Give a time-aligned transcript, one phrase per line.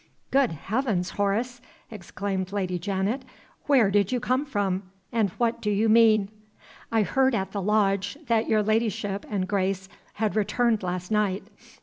[0.31, 3.23] "Good heavens, Horace!" exclaimed Lady Janet.
[3.67, 4.89] "Where did you come from?
[5.11, 6.29] And what do you mean?"
[6.91, 11.43] "I heard at the lodge that your ladyship and Grace had returned last night.